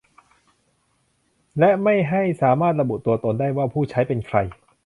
[1.59, 4.37] และไม่ให้สามารถระบุตัวตนได้ว่าผู้ใช้เป็นใคร